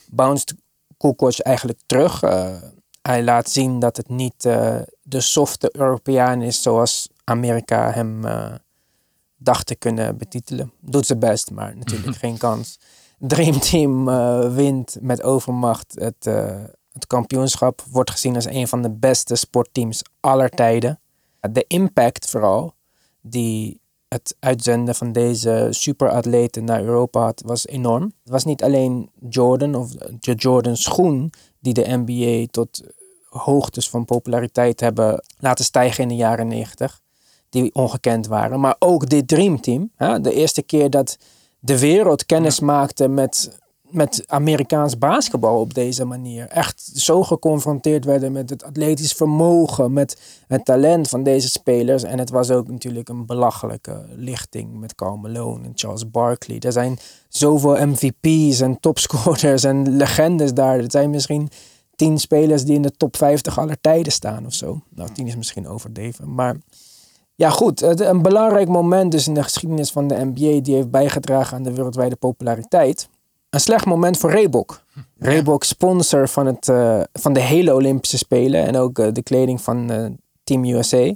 [0.06, 0.54] bounced
[0.96, 2.22] Kukoc eigenlijk terug.
[2.22, 2.54] Uh,
[3.02, 8.24] hij laat zien dat het niet uh, de softe Europeaan is zoals Amerika hem
[9.36, 10.72] dacht te kunnen betitelen.
[10.80, 12.78] Doet zijn best, maar natuurlijk geen kans.
[13.18, 14.04] Dream Team
[14.54, 16.24] wint met overmacht het,
[16.92, 17.82] het kampioenschap.
[17.90, 21.00] Wordt gezien als een van de beste sportteams aller tijden.
[21.40, 22.74] De impact vooral
[23.20, 23.79] die
[24.14, 28.02] het uitzenden van deze superatleten naar Europa had, was enorm.
[28.02, 32.82] Het was niet alleen Jordan of de Jordan schoen die de NBA tot
[33.28, 37.00] hoogtes van populariteit hebben laten stijgen in de jaren 90,
[37.48, 39.90] die ongekend waren, maar ook dit Dream Team.
[39.96, 40.20] Hè?
[40.20, 41.16] De eerste keer dat
[41.58, 43.58] de wereld kennis maakte met
[43.90, 46.46] met Amerikaans basketbal op deze manier.
[46.46, 52.02] Echt zo geconfronteerd werden met het atletisch vermogen, met het talent van deze spelers.
[52.02, 56.58] En het was ook natuurlijk een belachelijke lichting met Carl Malone en Charles Barkley.
[56.58, 56.98] Er zijn
[57.28, 60.78] zoveel MVP's en topscorers en legendes daar.
[60.78, 61.48] Er zijn misschien
[61.96, 64.80] tien spelers die in de top 50 aller tijden staan of zo.
[64.88, 66.56] Nou, tien is misschien overdreven, maar...
[67.34, 68.00] Ja, goed.
[68.00, 71.72] Een belangrijk moment dus in de geschiedenis van de NBA die heeft bijgedragen aan de
[71.72, 73.08] wereldwijde populariteit
[73.50, 74.82] een slecht moment voor Reebok.
[75.18, 79.60] Reebok sponsor van, het, uh, van de hele Olympische Spelen en ook uh, de kleding
[79.60, 80.06] van uh,
[80.44, 81.12] Team USA.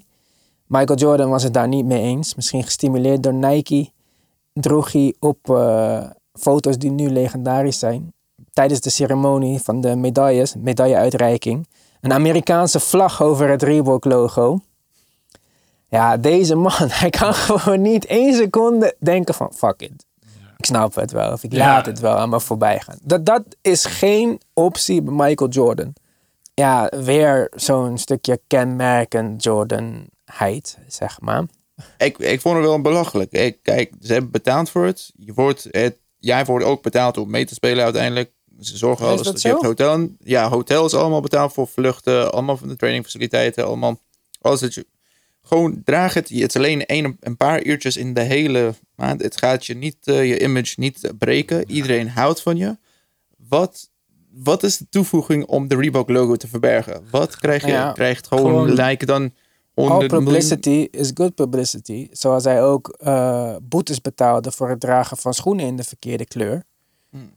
[0.67, 2.35] Michael Jordan was het daar niet mee eens.
[2.35, 3.91] Misschien gestimuleerd door Nike
[4.53, 5.39] droeg hij op
[6.33, 8.13] foto's die nu legendarisch zijn.
[8.53, 11.69] Tijdens de ceremonie van de medailles, medailleuitreiking,
[12.01, 14.61] een Amerikaanse vlag over het Reebok logo.
[15.89, 20.05] Ja, deze man, hij kan gewoon niet één seconde denken van fuck it
[20.65, 21.33] ik snap het wel.
[21.33, 22.99] Of ik laat het wel aan me voorbij gaan.
[23.03, 25.93] Dat, dat is geen optie bij Michael Jordan.
[26.55, 31.45] Ja, weer zo'n stukje kenmerkend Jordanheid, zeg maar.
[31.99, 33.33] Ik, ik vond het wel belachelijk.
[33.33, 35.13] Ik, kijk, ze hebben betaald voor het.
[35.17, 35.97] Je wordt het.
[36.19, 38.33] Jij wordt ook betaald om mee te spelen uiteindelijk.
[38.61, 39.23] Ze zorgen alles.
[39.23, 40.09] Dat je hebt hotel.
[40.19, 42.33] Ja, hotel is allemaal betaald voor vluchten.
[42.33, 43.67] Allemaal van de trainingfaciliteiten.
[43.67, 43.99] Allemaal.
[44.41, 44.87] Alles dat je
[45.45, 46.29] gewoon draag het.
[46.29, 49.23] Het is alleen een, een paar uurtjes in de hele maand.
[49.23, 51.71] Het gaat je niet, uh, je image niet breken.
[51.71, 52.77] Iedereen houdt van je.
[53.49, 53.91] Wat,
[54.31, 57.03] wat is de toevoeging om de Reebok logo te verbergen?
[57.11, 57.71] Wat krijg je?
[57.71, 59.33] Ja, krijgt gewoon, gewoon lijken dan
[59.75, 62.09] All publicity is good publicity.
[62.11, 66.65] Zoals hij ook uh, boetes betaalde voor het dragen van schoenen in de verkeerde kleur.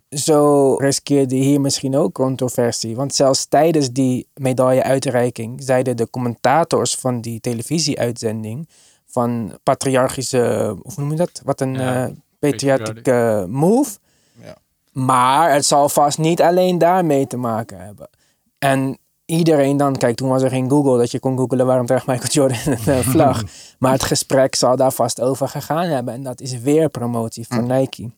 [0.10, 2.96] Zo riskeerde hier misschien ook controversie.
[2.96, 8.70] Want zelfs tijdens die medailleuitreiking zeiden de commentators van die televisieuitzending
[9.06, 11.42] van patriarchische, hoe noem je dat?
[11.44, 13.98] Wat een Ja, eh patriotic eh, move.
[14.42, 14.56] Ja.
[14.92, 18.10] Maar het zal vast niet alleen daarmee te maken hebben.
[18.58, 22.08] En iedereen dan, kijk, toen was er geen Google dat je kon googlen waarom draagt
[22.08, 23.44] Michael Jordan een eh, vlag.
[23.80, 26.14] maar het gesprek zal daar vast over gegaan hebben.
[26.14, 28.10] En dat is weer promotie voor Nike.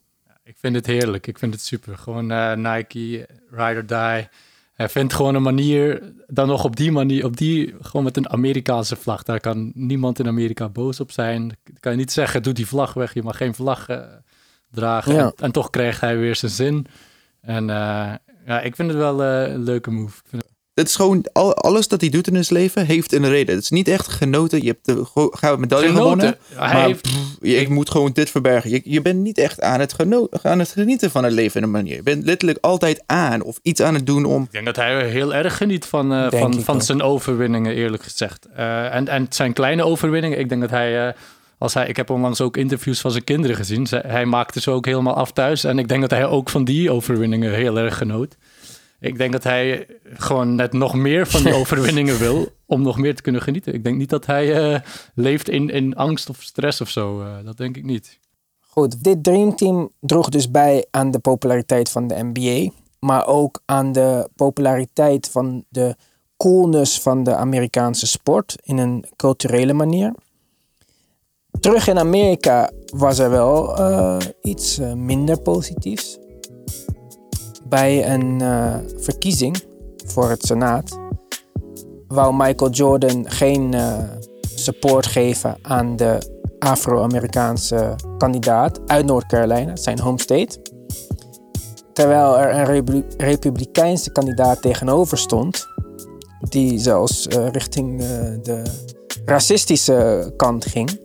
[0.50, 1.28] Ik vind het heerlijk.
[1.28, 1.98] Ik vind het super.
[1.98, 4.28] Gewoon eh, Nike, Ride or Die.
[4.74, 8.30] Hij vindt gewoon een manier, dan nog op die manier, op die, gewoon met een
[8.30, 9.24] Amerikaanse vlag.
[9.24, 11.48] Daar kan niemand in Amerika boos op zijn.
[11.48, 13.14] Dan kan je niet zeggen, doe die vlag weg.
[13.14, 14.02] Je mag geen vlag eh,
[14.72, 15.14] dragen.
[15.14, 15.26] Ja.
[15.26, 16.86] En, en toch krijgt hij weer zijn zin.
[17.42, 18.14] En eh,
[18.46, 20.18] ja, ik vind het wel eh, een leuke move.
[20.24, 23.14] Ik vind het- Het is gewoon, al, alles dat hij doet in zijn leven heeft
[23.14, 23.56] een reden.
[23.56, 24.62] Het is niet echt genoten.
[24.62, 26.04] Je hebt de go- gouden medaille Genoten.
[26.10, 26.38] gewonnen.
[26.54, 28.70] Hij maar heeft- pff, je, ik moet gewoon dit verbergen.
[28.70, 31.64] Je, je bent niet echt aan het, geno- aan het genieten van het leven in
[31.64, 31.96] een manier.
[31.96, 34.44] Je bent letterlijk altijd aan of iets aan het doen om...
[34.44, 36.82] Ik denk dat hij heel erg geniet van, eh, van, van ook.
[36.82, 38.48] zijn overwinningen, eerlijk gezegd.
[38.56, 41.14] Eh, en, en zijn kleine overwinningen, ik denk dat hij, eh,
[41.58, 41.88] als hij...
[41.88, 43.88] Ik heb onlangs ook interviews van zijn kinderen gezien.
[43.90, 45.64] Hij maakte ze ook helemaal af thuis.
[45.64, 48.36] En ik denk dat hij ook van die overwinningen heel erg genoot.
[49.00, 52.48] Ik denk dat hij gewoon net nog meer van die overwinningen wil...
[52.66, 53.74] om nog meer te kunnen genieten.
[53.74, 54.80] Ik denk niet dat hij eh,
[55.16, 57.22] leeft in, in angst of stress of zo.
[57.22, 58.20] Eh, dat denk ik niet.
[58.60, 62.72] Goed, dit Dreamteam droeg dus bij aan de populariteit van de NBA.
[63.00, 65.96] Maar ook aan de populariteit van de
[66.38, 70.14] coolness van de Amerikaanse sport in een culturele manier.
[71.60, 76.18] Terug in Amerika was er wel eh, iets minder positiefs.
[77.70, 79.64] Bij een eh, verkiezing
[80.06, 81.00] voor het Senaat
[82.08, 83.98] wou Michael Jordan geen eh,
[84.56, 90.62] support geven aan de Afro-Amerikaanse kandidaat uit North Carolina, zijn home state.
[91.94, 95.66] Terwijl er een repu- republikeinse kandidaat tegenover stond,
[96.50, 98.00] die zelfs eh, richting
[98.44, 98.64] de
[99.26, 101.00] racistische kant ging.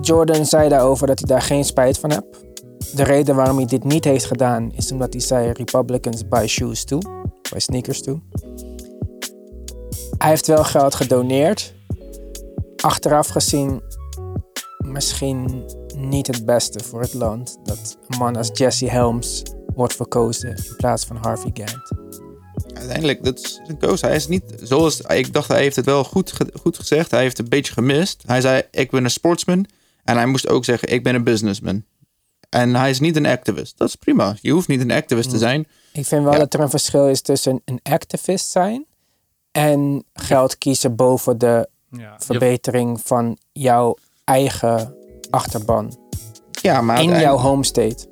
[0.00, 2.37] Jordan zei daarover dat hij daar geen spijt van heeft.
[2.94, 6.84] De reden waarom hij dit niet heeft gedaan is omdat hij zei: Republicans buy shoes
[6.84, 6.98] too,
[7.50, 8.20] buy sneakers too.
[10.18, 11.74] Hij heeft wel geld gedoneerd.
[12.76, 13.82] Achteraf gezien
[14.78, 15.64] misschien
[15.96, 19.42] niet het beste voor het land dat een man als Jesse Helms
[19.74, 21.92] wordt verkozen in plaats van Harvey Gantt.
[22.74, 24.00] Uiteindelijk, dat is een koos.
[24.00, 25.00] Hij is niet zoals...
[25.00, 27.10] Ik dacht, hij heeft het wel goed, goed gezegd.
[27.10, 28.22] Hij heeft een beetje gemist.
[28.26, 29.66] Hij zei, ik ben een sportsman.
[30.04, 31.84] En hij moest ook zeggen, ik ben een businessman.
[32.48, 33.78] En hij is niet een activist.
[33.78, 34.34] Dat is prima.
[34.40, 35.66] Je hoeft niet een activist te zijn.
[35.92, 36.38] Ik vind wel Ja.
[36.38, 38.86] dat er een verschil is tussen een activist zijn
[39.52, 44.94] en geld kiezen boven de Ja, verbetering van jouw eigen
[45.30, 45.98] achterban
[46.50, 48.06] Ja, maar in jouw uiteindelijk, home state.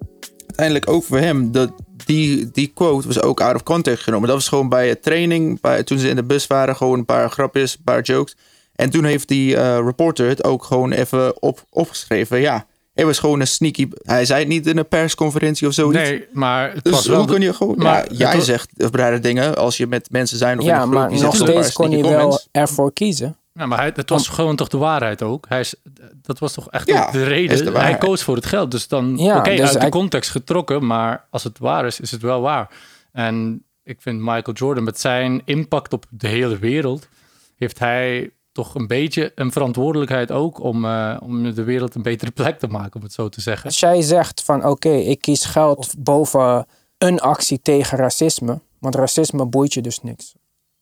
[0.47, 1.73] uiteindelijk ook voor hem, dat,
[2.05, 4.27] die, die quote was ook out of context genomen.
[4.29, 7.05] Dat was gewoon bij een training, bij, toen ze in de bus waren, gewoon een
[7.05, 8.37] paar grapjes, een paar jokes.
[8.75, 12.41] En toen heeft die eh, reporter het ook gewoon even op, opgeschreven.
[12.41, 12.67] Ja,
[12.97, 13.89] het was gewoon een sneaky...
[14.03, 15.99] Hij zei het niet in een persconferentie of zoiets.
[15.99, 17.17] Nee, maar het Dus was wel...
[17.17, 17.77] hoe de- kun je gewoon...
[17.79, 20.81] maar ja, jij was- zegt verbreide dingen als je met mensen zijn of in Ja,
[20.81, 20.93] groep.
[20.93, 23.37] maar nog steeds kon hij sneaky wel ervoor kiezen.
[23.53, 25.47] Ja, maar hij, het was gewoon toch de waarheid ook.
[25.49, 25.75] Hij is,
[26.23, 27.81] dat was toch echt Ja, de is de reden.
[27.81, 28.71] hij koos voor het geld.
[28.71, 30.87] Dus dan, Ja, oké, dus uit de context getrokken.
[30.87, 32.69] Maar als het waar is, is het wel waar.
[33.13, 37.09] En ik vind Michael Jordan met zijn impact op de hele wereld...
[37.57, 40.61] heeft hij toch een beetje een verantwoordelijkheid ook...
[40.61, 43.65] om, eh, om de wereld een betere plek te maken, om het zo te zeggen.
[43.65, 46.67] Als jij zegt van oké, ik kies geld boven
[46.99, 50.35] een actie tegen racisme, want racisme boeit je dus niks.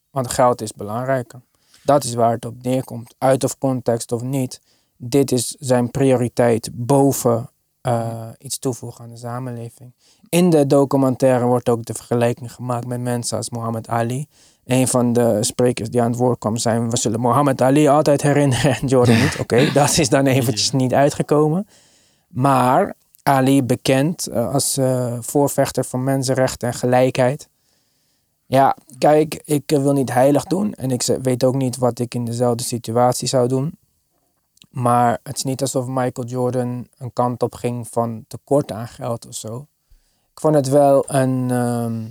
[0.09, 1.41] Want geld is belangrijker.
[1.83, 3.15] Dat is waar het op neerkomt.
[3.17, 4.61] Uit of context of niet.
[4.97, 7.49] Dit is zijn prioriteit boven
[7.85, 9.93] eh, iets toevoegen aan de samenleving.
[10.29, 14.27] In de documentaire wordt ook de vergelijking gemaakt met mensen als Muhammad Ali.
[14.65, 16.89] Een van de sprekers die aan het woord kwam zijn...
[16.89, 19.39] we zullen Muhammad Ali altijd herinneren en Jordan niet.
[19.39, 21.67] Oké, dat is dan eventjes niet uitgekomen.
[22.27, 27.49] Maar Ali bekend eh, als eh, voorvechter van mensenrechten en gelijkheid.
[28.45, 32.25] Ja, kijk, ik wil niet heilig doen en ik weet ook niet wat ik in
[32.25, 33.77] dezelfde situatie zou doen.
[34.75, 39.27] Maar het is niet alsof Michael Jordan een kant op ging van tekort aan geld
[39.27, 39.67] of zo.
[40.31, 41.51] Ik vond het wel een.
[41.51, 42.05] ehm,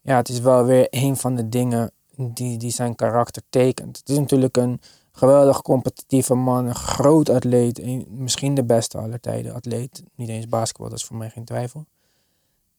[0.00, 3.96] ja, het is wel weer een van de dingen die, die zijn karakter tekent.
[3.96, 4.80] Het is natuurlijk een
[5.12, 8.08] geweldig competitieve man, een groot atleet.
[8.08, 10.02] misschien de beste aller tijden atleet.
[10.14, 11.86] Niet eens basketbal, dat is voor mij geen twijfel.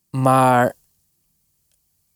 [0.09, 0.75] Maar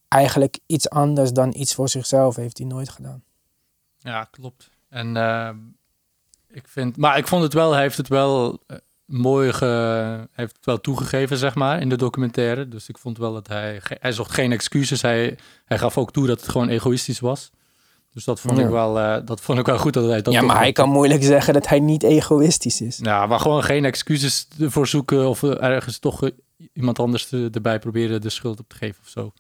[0.08, 3.24] eigenlijk iets anders dan iets voor zichzelf heeft hij nooit gedaan.
[3.98, 4.70] Ja, klopt.
[4.90, 5.50] En eh,
[6.54, 10.58] ik vind, maar ik vond het wel, hij heeft het wel eh, mooi ge, heeft
[10.62, 12.68] wel toegegeven, zeg maar, in de documentaire.
[12.68, 13.82] Dus ik vond wel dat hij...
[13.84, 15.02] Hij zocht geen excuses.
[15.02, 17.52] Hij, hij gaf ook toe dat het gewoon egoïstisch was.
[18.14, 18.64] Dus dat vond, Ja.
[18.64, 20.90] ik, wel, eh, dat vond ik wel goed dat hij dat ja, maar hij kan
[20.90, 23.00] moeilijk zeggen dat hij niet egoïstisch is.
[23.02, 26.30] Ja, maar gewoon geen excuses ervoor zoeken of eh, ergens toch
[26.74, 29.32] iemand anders erbij proberen de schuld op te geven of zo.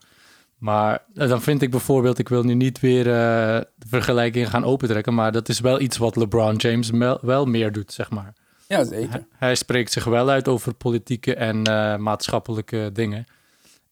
[0.63, 4.63] Maar eh, dan vind ik bijvoorbeeld, ik wil nu niet weer eh, de vergelijking gaan
[4.65, 6.89] opentrekken, maar dat is wel iets wat LeBron James
[7.21, 8.33] wel meer doet, zeg maar.
[8.67, 9.25] Ja, zeker.
[9.37, 13.25] Hij spreekt zich wel uit over politieke en eh, maatschappelijke dingen.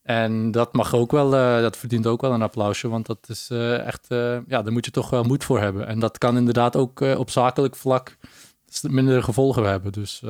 [0.03, 1.29] En dat mag ook wel,
[1.62, 3.49] dat verdient ook wel een applausje, want dat is
[3.86, 4.05] echt,
[4.47, 5.88] ja, daar moet je toch wel moed voor hebben.
[5.88, 8.17] En dat kan inderdaad ook op zakelijk vlak
[8.81, 9.91] minder gevolgen hebben.
[9.91, 10.21] Dus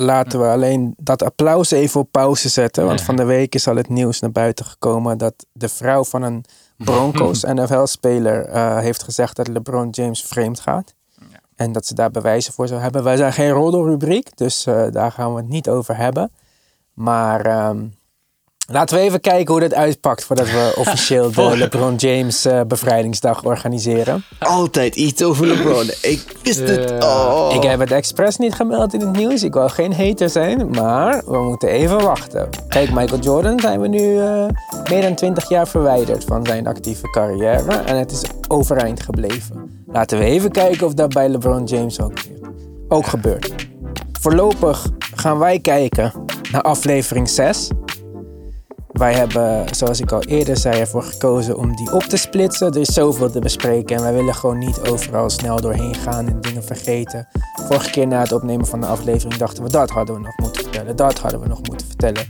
[0.00, 2.84] Laten we alleen dat applaus even op pauze zetten.
[2.84, 6.22] Want van de week is al het nieuws naar buiten gekomen dat de vrouw van
[6.22, 6.44] een
[6.76, 10.94] Broncos NFL-speler eh, heeft gezegd dat LeBron James vreemd gaat.
[11.56, 13.04] En dat ze daar bewijzen voor zou hebben.
[13.04, 16.30] Wij zijn geen roddelrubriek, dus eh, daar gaan we het niet over hebben.
[16.92, 17.86] Maar ehm,
[18.70, 23.44] laten we even kijken hoe dit uitpakt voordat we officieel de LeBron James eh, bevrijdingsdag
[23.44, 24.24] organiseren.
[24.38, 25.90] Altijd iets over LeBron.
[26.02, 27.04] Ik wist het.
[27.04, 27.52] Oh.
[27.54, 29.42] Ik heb het expres niet gemeld in het nieuws.
[29.42, 32.48] Ik wil geen hater zijn, maar we moeten even wachten.
[32.68, 34.46] Kijk, Michael Jordan zijn we nu eh,
[34.90, 37.72] meer dan 20 jaar verwijderd van zijn actieve carrière.
[37.72, 39.82] En het is overeind gebleven.
[39.86, 42.18] Laten we even kijken of dat bij LeBron James ook,
[42.88, 43.54] ook gebeurt.
[44.20, 46.12] Voorlopig gaan wij kijken
[46.52, 47.68] naar aflevering 6.
[48.98, 52.72] Wij hebben, zoals ik al eerder zei, ervoor gekozen om die op te splitsen.
[52.72, 56.40] Er is zoveel te bespreken en wij willen gewoon niet overal snel doorheen gaan en
[56.40, 57.28] dingen vergeten.
[57.54, 60.62] Vorige keer na het opnemen van de aflevering dachten we dat hadden we nog moeten
[60.62, 62.26] vertellen, dat hadden we nog moeten vertellen.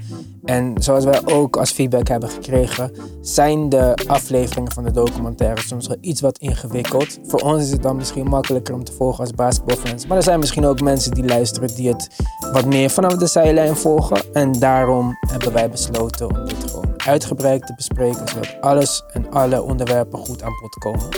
[0.49, 5.87] En zoals wij ook als feedback hebben gekregen, zijn de afleveringen van de documentaire soms
[5.87, 7.19] wel iets wat ingewikkeld.
[7.27, 10.07] Voor ons is het dan misschien makkelijker om te volgen als basketbalfans.
[10.07, 12.09] Maar er zijn misschien ook mensen die luisteren die het
[12.53, 14.21] wat meer vanaf de zijlijn volgen.
[14.33, 19.63] En daarom hebben wij besloten om dit gewoon uitgebreid te bespreken, zodat alles en alle
[19.63, 21.09] onderwerpen goed aan bod komen.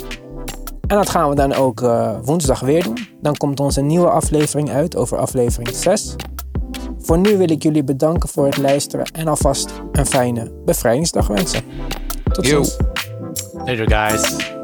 [0.87, 2.99] En dat gaan we dan ook eh, woensdag weer doen.
[3.21, 6.17] Dan komt onze nieuwe aflevering uit over aflevering 6.
[7.03, 11.63] Voor nu wil ik jullie bedanken voor het luisteren en alvast een fijne bevrijdingsdag wensen.
[12.33, 12.77] Tot ziens.
[13.53, 14.59] later guys.